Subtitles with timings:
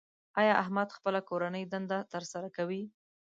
[0.39, 2.81] ایا احمد خپله کورنۍ دنده تر سره کوي؟